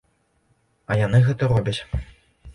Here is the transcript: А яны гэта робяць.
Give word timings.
А 0.89 0.97
яны 1.05 1.21
гэта 1.29 1.51
робяць. 1.53 1.77